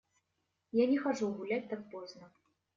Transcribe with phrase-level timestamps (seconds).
[0.83, 2.31] Я не хожу гулять так поздно.